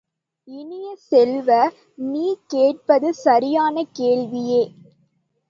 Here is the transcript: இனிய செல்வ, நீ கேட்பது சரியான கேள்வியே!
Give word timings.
இனிய 0.47 0.87
செல்வ, 1.01 1.49
நீ 2.05 2.23
கேட்பது 2.47 3.11
சரியான 3.19 3.85
கேள்வியே! 3.93 4.63